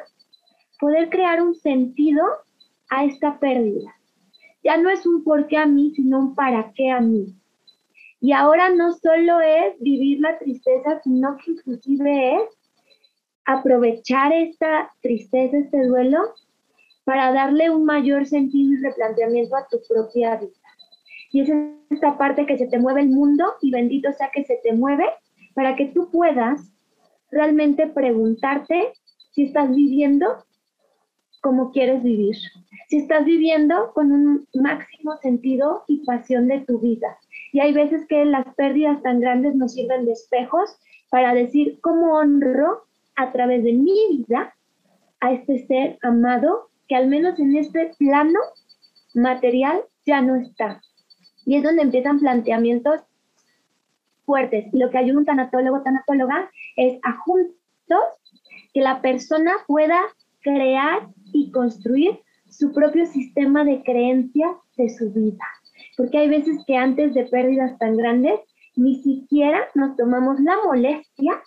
[0.79, 2.23] poder crear un sentido
[2.89, 3.93] a esta pérdida.
[4.63, 7.35] Ya no es un por qué a mí, sino un para qué a mí.
[8.21, 12.41] Y ahora no solo es vivir la tristeza, sino que inclusive es
[13.45, 16.19] aprovechar esta tristeza, este duelo,
[17.03, 20.51] para darle un mayor sentido y replanteamiento a tu propia vida.
[21.31, 21.49] Y es
[21.89, 25.05] esta parte que se te mueve el mundo y bendito sea que se te mueve
[25.53, 26.71] para que tú puedas
[27.31, 28.93] realmente preguntarte
[29.31, 30.45] si estás viviendo
[31.41, 32.35] cómo quieres vivir.
[32.87, 37.17] Si estás viviendo con un máximo sentido y pasión de tu vida.
[37.51, 40.77] Y hay veces que las pérdidas tan grandes nos sirven de espejos
[41.09, 42.83] para decir cómo honro
[43.15, 44.55] a través de mi vida
[45.19, 48.39] a este ser amado que al menos en este plano
[49.13, 50.81] material ya no está.
[51.45, 53.01] Y es donde empiezan planteamientos
[54.25, 54.73] fuertes.
[54.73, 58.03] Y lo que ayuda un tanatólogo tanatóloga es a juntos
[58.73, 59.99] que la persona pueda
[60.41, 62.19] crear y construir
[62.49, 65.45] su propio sistema de creencias de su vida.
[65.97, 68.39] Porque hay veces que antes de pérdidas tan grandes,
[68.75, 71.41] ni siquiera nos tomamos la molestia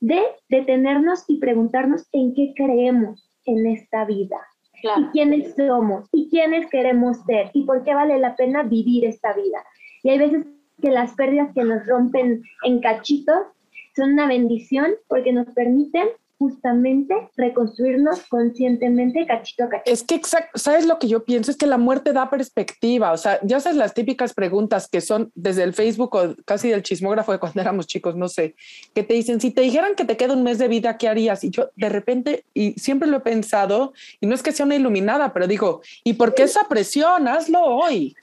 [0.00, 4.38] de detenernos y preguntarnos en qué creemos en esta vida.
[4.82, 9.32] Y quiénes somos, y quiénes queremos ser, y por qué vale la pena vivir esta
[9.32, 9.64] vida.
[10.02, 10.46] Y hay veces
[10.80, 13.46] que las pérdidas que nos rompen en cachitos
[13.94, 16.08] son una bendición porque nos permiten
[16.40, 19.92] justamente reconstruirnos conscientemente cachito a cachito.
[19.92, 21.50] Es que, exacto, ¿sabes lo que yo pienso?
[21.50, 23.12] Es que la muerte da perspectiva.
[23.12, 26.82] O sea, ya sabes las típicas preguntas que son desde el Facebook o casi del
[26.82, 28.54] chismógrafo de cuando éramos chicos, no sé,
[28.94, 31.44] que te dicen, si te dijeran que te queda un mes de vida, ¿qué harías?
[31.44, 34.76] Y yo de repente, y siempre lo he pensado, y no es que sea una
[34.76, 37.28] iluminada, pero digo, ¿y por qué esa presión?
[37.28, 38.16] Hazlo hoy.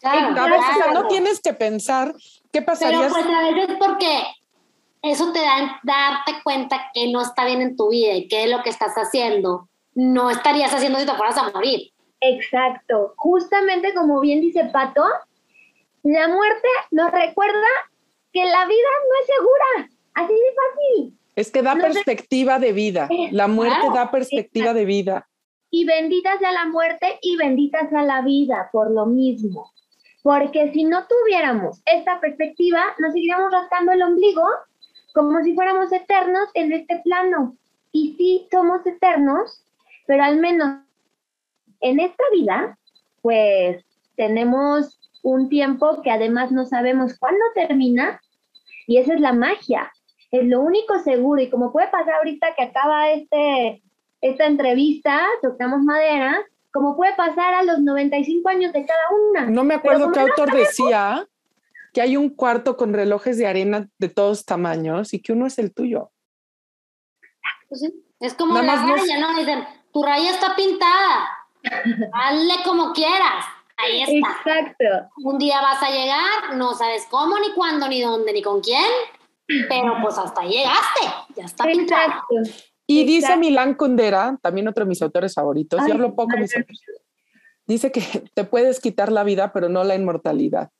[0.00, 2.14] Claro, a veces no tienes que pensar
[2.50, 3.00] qué pasaría.
[3.00, 4.22] Pero pues a veces porque
[5.02, 8.62] eso te da darte cuenta que no está bien en tu vida y que lo
[8.62, 11.92] que estás haciendo no estarías haciendo si te fueras a morir.
[12.20, 13.14] Exacto.
[13.16, 15.04] Justamente como bien dice Pato,
[16.02, 17.66] la muerte nos recuerda
[18.32, 19.90] que la vida no es segura.
[20.14, 21.18] Así de fácil.
[21.36, 23.08] Es que da perspectiva de vida.
[23.30, 25.28] La muerte da perspectiva de vida.
[25.70, 29.70] Y bendita sea la muerte y bendita sea la vida por lo mismo.
[30.22, 34.44] Porque si no tuviéramos esta perspectiva, nos seguiríamos rascando el ombligo
[35.14, 37.56] como si fuéramos eternos en este plano.
[37.92, 39.64] Y sí somos eternos,
[40.06, 40.82] pero al menos
[41.80, 42.78] en esta vida,
[43.22, 43.84] pues
[44.16, 48.20] tenemos un tiempo que además no sabemos cuándo termina
[48.86, 49.92] y esa es la magia.
[50.30, 53.82] Es lo único seguro y como puede pasar ahorita que acaba este,
[54.20, 56.38] esta entrevista, tocamos madera,
[56.72, 59.50] como puede pasar a los 95 años de cada una.
[59.50, 61.26] No me acuerdo qué autor decía
[61.98, 65.58] que hay un cuarto con relojes de arena de todos tamaños y que uno es
[65.58, 66.12] el tuyo.
[67.68, 69.36] Pues es como la raya, ¿no?
[69.36, 71.28] Dicen, tu raya está pintada,
[72.12, 73.46] hazle como quieras.
[73.76, 74.30] Ahí está.
[74.52, 75.10] Exacto.
[75.24, 78.86] Un día vas a llegar, no sabes cómo, ni cuándo, ni dónde, ni con quién,
[79.68, 82.12] pero pues hasta llegaste, ya está pintado.
[82.86, 86.80] Y dice Milán Kundera, también otro de mis autores favoritos, yo hablo poco mis autores,
[87.66, 88.02] dice que
[88.34, 90.70] te puedes quitar la vida, pero no la inmortalidad.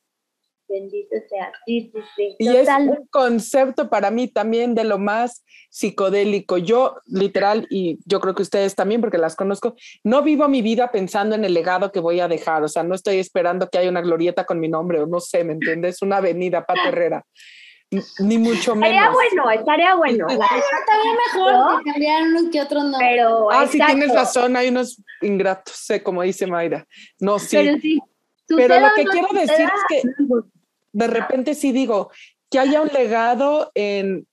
[0.69, 1.51] Bendito sea.
[1.65, 2.37] Sí, sí, sí.
[2.39, 6.59] Y es un concepto para mí también de lo más psicodélico.
[6.59, 10.91] Yo, literal, y yo creo que ustedes también, porque las conozco, no vivo mi vida
[10.91, 12.63] pensando en el legado que voy a dejar.
[12.65, 15.43] O sea, no estoy esperando que haya una glorieta con mi nombre, o no sé,
[15.43, 16.03] ¿me entiendes?
[16.03, 17.25] Una avenida, Pato Herrera.
[18.19, 18.91] Ni mucho menos.
[18.91, 20.27] Estaría bueno, estaría bueno.
[20.29, 22.99] estaría mejor que cambiaran unos que otros no.
[22.99, 26.87] Pero, ah, sí, tienes razón, hay unos ingratos, sé, como dice Mayra.
[27.19, 27.57] No, sí.
[27.57, 27.99] Pero sí.
[28.49, 30.03] Pero lo que quiero decir es que
[30.93, 32.11] de repente sí digo,
[32.51, 34.27] que haya un legado en,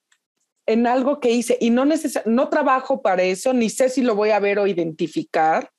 [0.65, 1.85] en algo que hice y no,
[2.25, 5.69] no trabajo para eso, ni sé si lo voy a ver o identificar,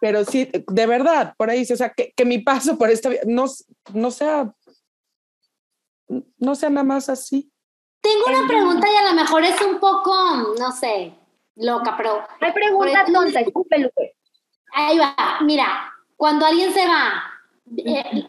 [0.00, 3.22] pero sí, de verdad, por ahí, o sea, que, que mi paso por esta vida
[3.26, 3.46] no,
[3.92, 4.52] no sea,
[6.38, 7.50] no sea nada más así.
[8.00, 10.14] Tengo una pregunta y a lo mejor es un poco,
[10.58, 11.14] no sé,
[11.56, 12.22] loca, pero...
[12.40, 13.40] Hay pregunta tonta,
[14.74, 17.33] Ahí va, mira, cuando alguien se va,
[17.76, 18.26] eh,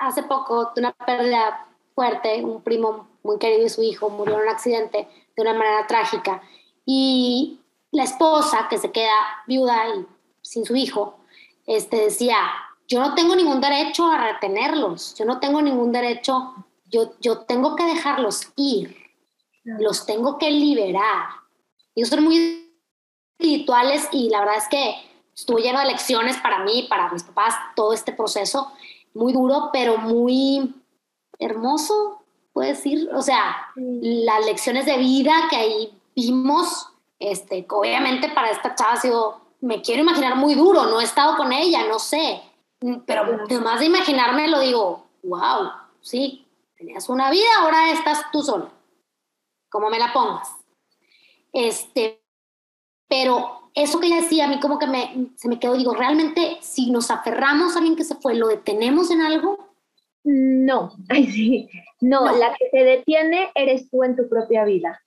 [0.00, 4.42] hace poco tuve una pérdida fuerte, un primo muy querido y su hijo murió en
[4.42, 6.42] un accidente de una manera trágica.
[6.84, 9.12] Y la esposa, que se queda
[9.46, 10.06] viuda y
[10.42, 11.18] sin su hijo,
[11.66, 12.38] este, decía,
[12.86, 16.54] yo no tengo ningún derecho a retenerlos, yo no tengo ningún derecho,
[16.86, 18.96] yo, yo tengo que dejarlos ir,
[19.64, 21.28] los tengo que liberar.
[21.94, 22.72] Ellos son muy
[23.38, 24.94] espirituales y la verdad es que
[25.38, 28.72] estuvo lleno de lecciones para mí, para mis papás, todo este proceso,
[29.14, 30.74] muy duro, pero muy
[31.38, 33.08] hermoso, puedo decir.
[33.14, 36.88] O sea, las lecciones de vida que ahí vimos,
[37.20, 41.36] este, obviamente para esta chava ha sido, me quiero imaginar muy duro, no he estado
[41.36, 42.42] con ella, no sé,
[43.06, 45.70] pero además de imaginarme lo digo, wow,
[46.00, 48.72] sí, tenías una vida, ahora estás tú sola,
[49.68, 50.48] como me la pongas.
[51.52, 52.20] Este,
[53.08, 56.58] pero eso que ella decía, a mí como que me, se me quedó, digo, realmente
[56.60, 59.68] si nos aferramos a alguien que se fue, ¿lo detenemos en algo?
[60.24, 61.68] No, sí.
[62.00, 65.00] no, la que se detiene eres tú en tu propia vida,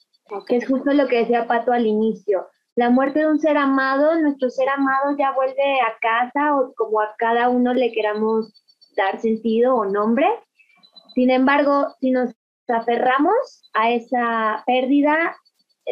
[0.47, 2.47] que es justo lo que decía Pato al inicio.
[2.75, 7.01] la muerte de un ser amado, nuestro ser amado ya vuelve a casa o como
[7.01, 8.63] a cada uno le queramos
[8.95, 10.27] dar sentido o nombre.
[11.13, 12.33] Sin embargo, si nos
[12.67, 15.35] aferramos a esa pérdida,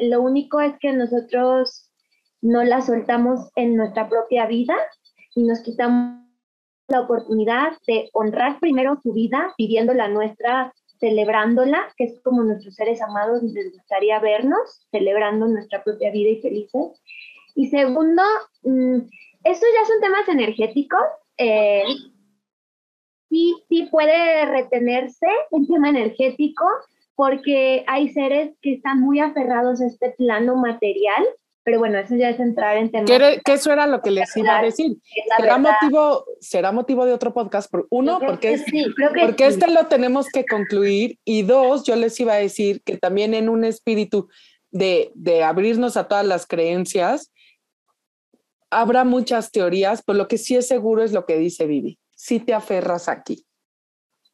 [0.01, 1.88] lo único es que nosotros
[2.41, 4.75] no la soltamos en nuestra propia vida
[5.35, 6.19] y nos quitamos
[6.87, 12.75] la oportunidad de honrar primero su vida, viviendo la nuestra, celebrándola, que es como nuestros
[12.75, 17.01] seres amados les gustaría vernos, celebrando nuestra propia vida y felices.
[17.55, 18.23] Y segundo,
[18.63, 18.97] mm,
[19.43, 21.01] esto ya son temas energéticos.
[21.37, 21.83] Eh,
[23.29, 26.65] sí, sí puede retenerse un tema energético
[27.15, 31.27] porque hay seres que están muy aferrados a este plano material
[31.63, 33.09] pero bueno, eso ya es entrar en temas.
[33.09, 34.97] Que, eso era lo que les iba a decir.
[35.37, 37.69] Será motivo, será motivo de otro podcast.
[37.69, 38.61] Por, uno, porque,
[39.19, 41.19] porque este lo tenemos que concluir.
[41.25, 44.29] Y dos, yo les iba a decir que también en un espíritu
[44.71, 47.31] de, de abrirnos a todas las creencias,
[48.69, 51.99] habrá muchas teorías, pero lo que sí es seguro es lo que dice Vivi.
[52.15, 53.45] Si te aferras aquí.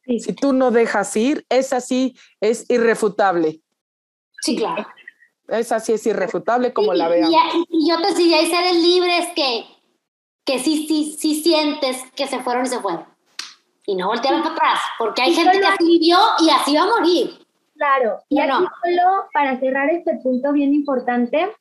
[0.06, 3.60] Si tú no dejas ir, es así, es irrefutable.
[4.40, 4.86] Sí, claro.
[5.48, 7.28] Esa sí es irrefutable como la veo.
[7.68, 9.64] Y, yo te decía, hay seres libres que,
[10.44, 13.04] que sí, sí, sí sientes que se fueron y se fueron.
[13.86, 16.86] Y no voltearon para atrás, porque hay gente que así vivió y así va a
[16.86, 17.46] morir.
[17.76, 21.52] Claro, y aquí solo para cerrar este punto bien importante,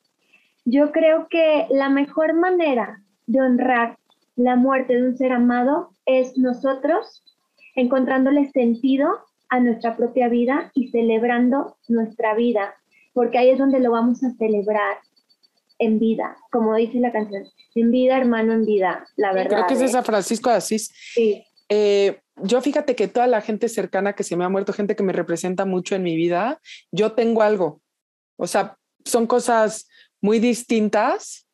[0.64, 3.98] yo creo que la mejor manera de honrar
[4.36, 7.24] la muerte de un ser amado es nosotros
[7.76, 9.10] encontrándole sentido
[9.50, 12.74] a nuestra propia vida y celebrando nuestra vida
[13.16, 14.98] porque ahí es donde lo vamos a celebrar
[15.80, 19.66] en vida, como dice la canción, en vida, hermano, en vida, la verdad.
[19.66, 20.92] Creo que es esa Francisco de Asís.
[21.14, 21.44] Sí.
[21.70, 25.04] Eh, yo fíjate que toda la gente cercana que se me ha muerto, gente que
[25.04, 26.60] me representa mucho en mi vida,
[26.92, 27.82] yo tengo algo.
[28.36, 29.88] O sea, son cosas
[30.22, 31.45] muy distintas,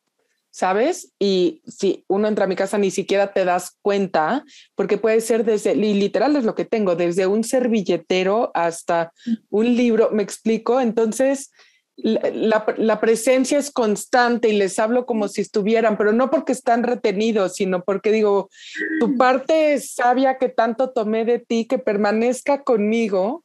[0.52, 1.12] ¿sabes?
[1.18, 4.44] Y si uno entra a mi casa ni siquiera te das cuenta,
[4.76, 9.12] porque puede ser desde, literal es lo que tengo, desde un servilletero hasta
[9.48, 11.50] un libro, me explico, entonces
[11.96, 16.82] la, la, presencia es constante y les hablo como si estuvieran, pero no porque están
[16.82, 18.50] retenidos, sino porque digo,
[18.98, 23.44] tu parte sabia que tanto tomé de ti, que permanezca conmigo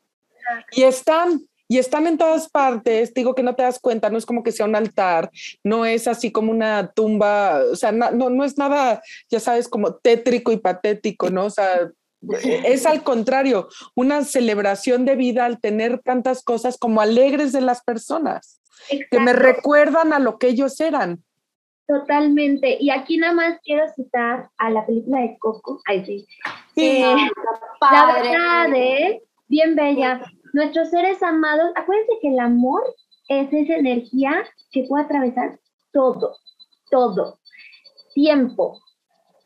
[0.72, 4.26] y están y están en todas partes, digo que no te das cuenta, no es
[4.26, 5.30] como que sea un altar,
[5.64, 9.96] no es así como una tumba, o sea, no, no, es nada, ya sabes, como
[9.96, 11.46] tétrico y patético, ¿no?
[11.46, 11.92] O sea,
[12.66, 17.84] es al contrario, una celebración de vida al tener tantas cosas como alegres de las
[17.84, 18.62] personas,
[19.12, 21.24] que me recuerdan a lo que ellos eran.
[21.88, 22.78] Totalmente.
[22.82, 25.82] Y aquí nada más quiero citar a la película de Coco.
[25.86, 26.28] Ay, sí.
[26.76, 27.16] sí eh,
[27.80, 30.22] la verdad es bien bella.
[30.54, 32.82] Nuestros seres amados, acuérdense que el amor
[33.28, 35.60] es esa energía que puede atravesar
[35.92, 36.36] todo,
[36.90, 37.40] todo.
[38.14, 38.80] Tiempo,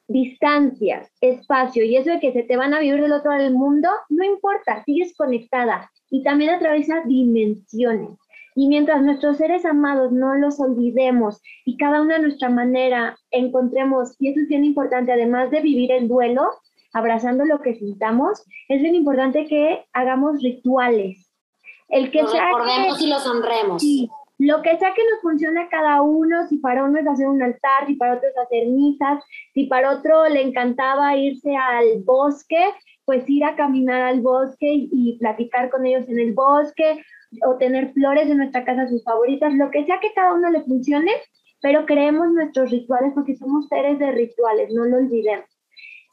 [0.07, 3.53] distancia, espacio y eso de que se te van a vivir del otro lado del
[3.53, 8.17] mundo, no importa, sigues conectada y también atraviesa dimensiones.
[8.53, 14.15] Y mientras nuestros seres amados no los olvidemos y cada una a nuestra manera encontremos,
[14.19, 16.49] y eso es bien importante, además de vivir el duelo,
[16.93, 21.31] abrazando lo que sintamos, es bien importante que hagamos rituales.
[21.89, 23.81] El que recordemos y los honremos.
[23.81, 27.27] Sí, lo que sea que nos funcione a cada uno, si para uno es hacer
[27.27, 29.23] un altar, si para otro es hacer misas,
[29.53, 32.73] si para otro le encantaba irse al bosque,
[33.05, 37.03] pues ir a caminar al bosque y platicar con ellos en el bosque,
[37.45, 40.61] o tener flores en nuestra casa, sus favoritas, lo que sea que cada uno le
[40.63, 41.11] funcione,
[41.61, 45.45] pero creemos nuestros rituales porque somos seres de rituales, no lo olvidemos.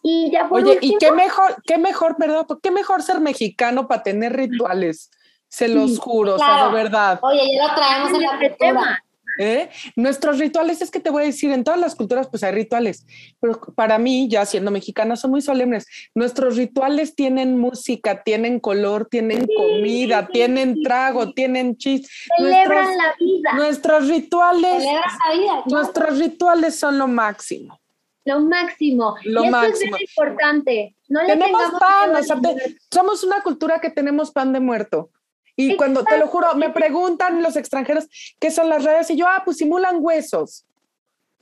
[0.03, 4.35] Y ya Oye, ¿y qué mejor, qué mejor, perdón, qué mejor ser mexicano para tener
[4.35, 5.11] rituales?
[5.49, 7.19] Se los juro, o sea, de verdad.
[7.23, 9.03] Oye, ya lo traemos en la tema.
[9.39, 9.71] ¿Eh?
[9.95, 13.07] Nuestros rituales, es que te voy a decir, en todas las culturas pues hay rituales,
[13.39, 15.87] pero para mí, ya siendo mexicana, son muy solemnes.
[16.13, 22.09] Nuestros rituales tienen música, tienen color, tienen comida, tienen trago, tienen chis.
[22.37, 23.53] Celebran la vida.
[23.55, 24.85] Nuestros rituales,
[25.67, 27.81] nuestros rituales son lo máximo.
[28.29, 29.17] Lo máximo.
[29.25, 29.97] Lo y máximo.
[29.97, 30.95] es importante.
[31.09, 32.39] No tenemos pan, o sea,
[32.91, 35.11] somos una cultura que tenemos pan de muerto.
[35.57, 38.07] Y cuando, te lo juro, me preguntan los extranjeros
[38.39, 40.65] qué son las redes y yo, ah, pues simulan huesos.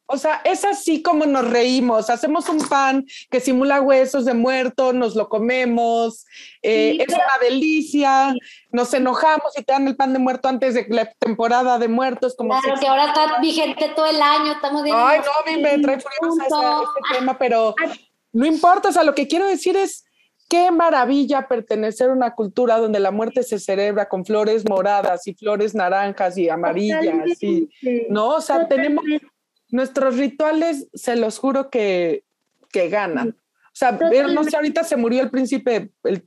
[0.09, 2.11] O sea, es así como nos reímos.
[2.11, 6.27] Hacemos un pan que simula huesos de muerto, nos lo comemos,
[6.63, 8.35] eh, es una delicia.
[8.71, 12.37] Nos enojamos y te dan el pan de muerto antes de la temporada de muertos.
[12.37, 16.45] Como claro, que ahora está vigente todo el año, estamos Ay, no, me trae furiosa
[16.45, 17.75] este tema, pero
[18.33, 18.91] no importa.
[18.91, 20.05] O sea, lo que quiero decir es
[20.49, 25.35] qué maravilla pertenecer a una cultura donde la muerte se celebra con flores moradas y
[25.35, 27.69] flores naranjas y amarillas, y,
[28.09, 28.29] ¿no?
[28.29, 29.05] O sea, tenemos
[29.69, 32.25] nuestros rituales, se los juro que,
[32.71, 33.31] que ganan.
[33.31, 36.27] O sea, ver, no sé, ahorita se murió el príncipe, el,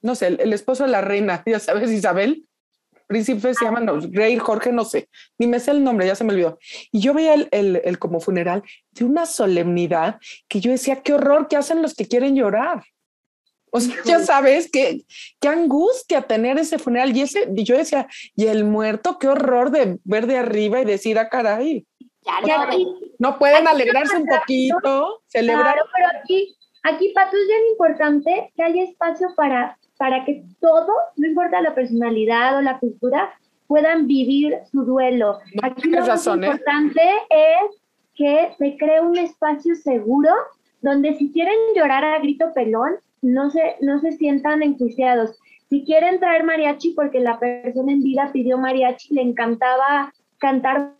[0.00, 2.46] no sé, el, esposo de la reina, ya sabes, Isabel.
[3.08, 6.24] Príncipe se llama, no, Rey Jorge, no sé, ni me sé el nombre, ya se
[6.24, 6.58] me olvidó.
[6.92, 7.48] Y yo veía el,
[7.84, 12.08] el, como funeral de una solemnidad que yo decía, qué horror, ¿qué hacen los que
[12.08, 12.84] quieren llorar?
[13.74, 15.02] O sea, ya sabes, qué,
[15.40, 17.16] qué angustia tener ese funeral.
[17.16, 21.18] Y ese, yo decía, y el muerto, qué horror de ver de arriba y decir,
[21.18, 21.86] ah, caray.
[22.24, 22.68] Ya,
[23.18, 25.74] no, pueden alegrarse un poquito, celebrar.
[25.74, 30.96] Claro, pero aquí, aquí, Pato, es bien importante que haya espacio para, para que todos,
[31.16, 33.34] no importa la personalidad o la cultura,
[33.66, 35.38] puedan vivir su duelo.
[35.62, 36.48] aquí lo razón, ¿eh?
[36.48, 37.80] importante es
[38.14, 40.30] que se cree un espacio seguro
[40.82, 45.38] donde si quieren llorar a grito pelón, no se, no se sientan enjuiciados.
[45.70, 50.92] Si quieren traer mariachi porque la persona en vida pidió mariachi, le encantaba cantar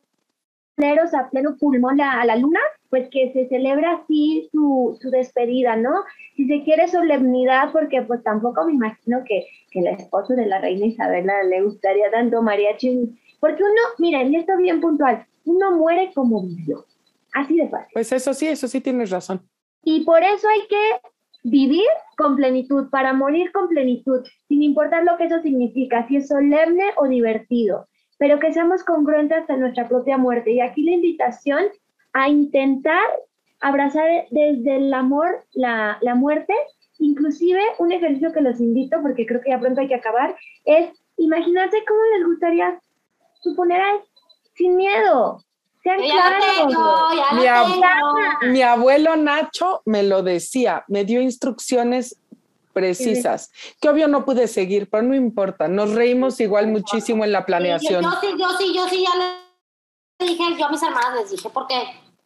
[0.85, 2.61] a pleno pulmón a, la luna,
[2.91, 5.91] pues que se celebra así su, su, despedida, ¿no?
[6.37, 10.61] Si se quiere solemnidad, porque pues tampoco me imagino que, que el esposo de la
[10.61, 13.11] reina Isabela le gustaría tanto mariachi,
[13.41, 16.85] porque uno, miren, y esto bien puntual, uno muere como vivió,
[17.35, 17.91] así de fácil.
[17.93, 19.41] Pues eso sí, eso sí tienes razón.
[19.85, 21.09] Y por eso hay que
[21.45, 26.29] vivir con plenitud, para morir con plenitud, sin importar lo que eso significa, si es
[26.29, 27.89] solemne o divertido
[28.23, 30.53] pero que seamos congruentes en nuestra propia muerte.
[30.53, 31.65] Y aquí la invitación
[32.13, 33.05] a intentar
[33.59, 36.55] abrazar desde el amor la, la muerte,
[37.01, 40.93] inclusive un ejercicio que los invito, porque creo que ya pronto hay que acabar, es
[41.17, 42.81] imaginarse cómo les gustaría
[43.41, 43.97] su funeral
[44.55, 45.43] sin miedo.
[45.83, 46.77] Sean claros.
[48.53, 52.22] mi abuelo Nacho me lo decía, me dio instrucciones
[52.73, 53.51] precisas,
[53.81, 58.03] que obvio no pude seguir, pero no importa, nos reímos igual muchísimo en la planeación.
[58.03, 61.49] Yo, sí, yo sí, yo sí, ya le dije, yo a mis hermanas les dije,
[61.51, 61.75] porque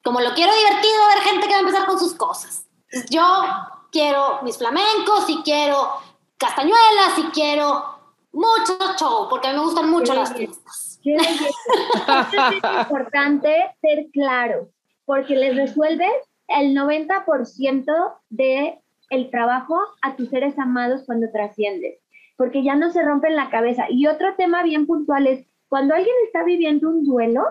[0.03, 2.67] como lo quiero divertido, ver gente que va a empezar con sus cosas.
[3.11, 3.23] Yo
[3.91, 5.89] quiero mis flamencos, y quiero
[6.37, 7.85] castañuelas, y quiero
[8.33, 11.01] mucho show, porque a mí me gustan mucho las fiestas.
[11.05, 11.23] es
[12.81, 14.69] importante ser claro,
[15.05, 16.09] porque les resuelve
[16.49, 18.81] el 90% de
[19.11, 21.99] el trabajo a tus seres amados cuando trasciendes,
[22.37, 23.87] porque ya no se rompe en la cabeza.
[23.89, 27.43] Y otro tema bien puntual es cuando alguien está viviendo un duelo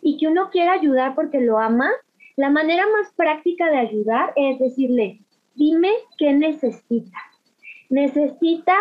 [0.00, 1.90] y que uno quiere ayudar porque lo ama,
[2.36, 5.20] la manera más práctica de ayudar es decirle,
[5.54, 7.22] dime qué necesitas.
[7.90, 8.76] Necesitas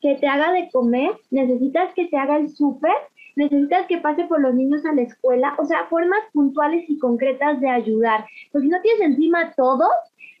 [0.00, 2.92] que te haga de comer, necesitas que te haga el súper,
[3.36, 7.60] necesitas que pase por los niños a la escuela, o sea, formas puntuales y concretas
[7.60, 8.26] de ayudar.
[8.50, 9.84] Porque si no tienes encima todo,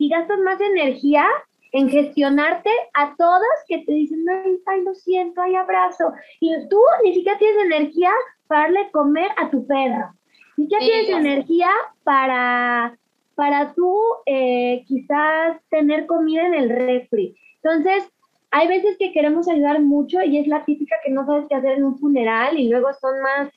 [0.02, 1.24] y gastas más energía
[1.70, 6.12] en gestionarte a todos que te dicen, ay, ay, lo siento, ay, abrazo.
[6.40, 8.10] Y tú ni siquiera tienes energía
[8.48, 10.12] para darle comer a tu perro.
[10.56, 11.70] Ni siquiera tienes energía
[12.02, 12.98] para,
[13.36, 13.96] para tú
[14.26, 17.36] eh, quizás tener comida en el refri.
[17.62, 18.10] Entonces,
[18.50, 21.78] hay veces que queremos ayudar mucho y es la típica que no sabes qué hacer
[21.78, 23.52] en un funeral y luego son más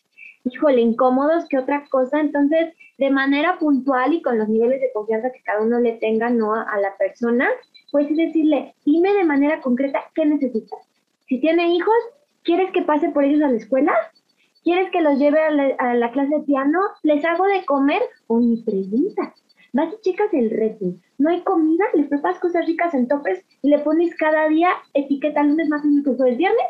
[0.46, 2.20] híjole, incómodos que otra cosa.
[2.20, 6.30] Entonces, de manera puntual y con los niveles de confianza que cada uno le tenga
[6.30, 6.54] ¿no?
[6.54, 7.50] a la persona,
[7.92, 10.80] puedes decirle, dime de manera concreta qué necesitas.
[11.28, 11.96] Si tiene hijos,
[12.44, 13.94] ¿quieres que pase por ellos a la escuela?
[14.64, 16.80] ¿Quieres que los lleve a la, clase de piano?
[17.04, 18.02] ¿Les hago de comer?
[18.28, 19.34] O mi pregunta.
[19.74, 20.86] Vas y chicas el reto.
[21.18, 25.44] No hay comida, le preparas cosas ricas en topes y le pones cada día etiqueta
[25.44, 26.66] lunes, más o el viernes.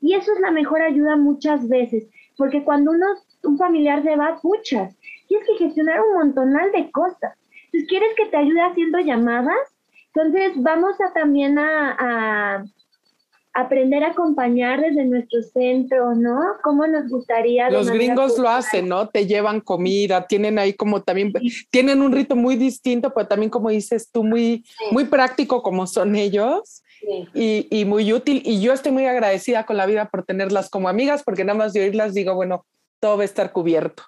[0.00, 3.06] Y eso es la mejor ayuda muchas veces porque cuando uno,
[3.44, 4.94] un familiar se va, puchas,
[5.28, 7.34] tienes que gestionar un montonal de cosas.
[7.66, 9.76] Entonces, ¿quieres que te ayude haciendo llamadas?
[10.12, 12.64] Entonces, vamos a también a,
[13.52, 16.40] aprender a acompañar desde nuestro centro, ¿no?
[16.62, 17.68] ¿Cómo nos gustaría?
[17.70, 19.08] Los gringos lo hacen, ¿no?
[19.08, 21.32] Te llevan comida, tienen ahí como también,
[21.70, 26.14] tienen un rito muy distinto, pero también como dices tú, muy, muy práctico como son
[26.14, 26.82] ellos
[27.34, 28.42] y, muy útil.
[28.44, 31.72] Y yo estoy muy agradecida con la vida por tenerlas como amigas, porque nada más
[31.72, 32.66] de oírlas digo, bueno,
[33.00, 34.02] todo va a estar cubierto.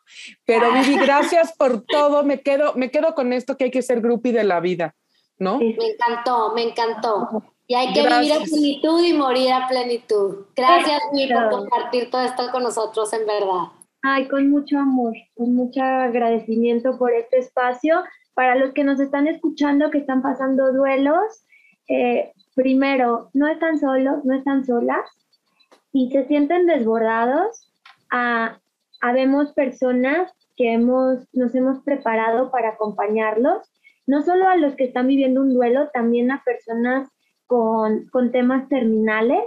[0.45, 0.81] Pero ah.
[0.81, 2.23] Vivi, gracias por todo.
[2.23, 4.95] Me quedo, me quedo con esto que hay que ser grupi de la vida,
[5.39, 5.59] ¿no?
[5.59, 7.45] Me encantó, me encantó.
[7.67, 10.47] Y hay que vivir a plenitud y morir a plenitud.
[10.55, 13.69] Gracias, Vivi, por compartir todo esto con nosotros, en verdad.
[14.03, 18.03] Ay, con mucho amor, con mucho agradecimiento por este espacio.
[18.35, 21.45] Para los que nos están escuchando, que están pasando duelos,
[21.89, 25.09] eh, primero, no están solos, no están solas
[25.93, 27.69] y se sienten desbordados,
[28.11, 28.59] a,
[29.01, 33.71] habemos personas que hemos, nos hemos preparado para acompañarlos,
[34.07, 37.09] no solo a los que están viviendo un duelo, también a personas
[37.47, 39.43] con, con temas terminales,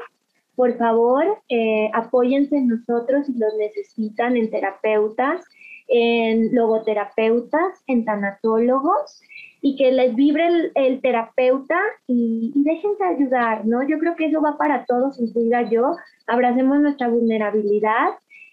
[0.55, 5.43] por favor, eh, apóyense en nosotros si los necesitan en terapeutas,
[5.87, 9.21] en logoterapeutas, en tanatólogos
[9.61, 13.87] y que les vibre el, terapeuta y, y, déjense ayudar, ¿no?
[13.87, 15.95] Yo creo que eso va para todos, incluida yo.
[16.27, 18.09] Abracemos nuestra vulnerabilidad.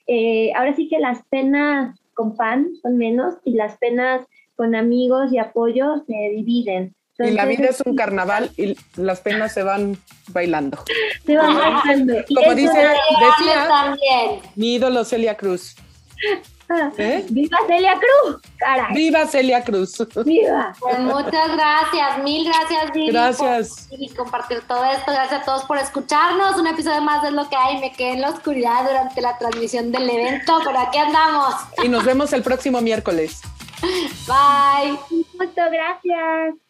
[0.06, 4.26] Eh, ahora sí que las penas con pan son menos y las penas
[4.56, 6.94] con amigos y apoyo se dividen.
[7.18, 9.96] y la vida es un carnaval y las penas se van
[10.28, 10.78] bailando.
[11.24, 12.14] Se van bailando.
[12.34, 13.96] Como dice, decía
[14.56, 15.76] mi ídolo Celia Cruz.
[16.96, 17.26] ¿Eh?
[17.28, 18.40] ¡Viva Celia Cruz!
[18.58, 18.94] Caray.
[18.94, 19.98] ¡Viva Celia Cruz!
[20.24, 20.72] ¡Viva!
[20.78, 23.10] Pues muchas gracias, mil gracias, Vivi.
[23.10, 23.88] Gracias.
[23.90, 25.12] y compartir todo esto.
[25.12, 26.56] Gracias a todos por escucharnos.
[26.56, 27.78] Un episodio más de lo que hay.
[27.78, 31.54] Me quedé en la oscuridad durante la transmisión del evento, pero aquí andamos.
[31.84, 33.40] Y nos vemos el próximo miércoles.
[34.26, 34.98] Bye.
[35.38, 36.61] Muchas gracias.